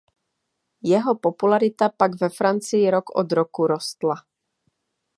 Jeho 0.91 1.13
popularita 1.25 1.89
pak 1.93 2.11
ve 2.21 2.29
Francii 2.33 2.89
rok 2.91 3.15
od 3.15 3.29
roku 3.31 3.67
rostla. 3.69 4.17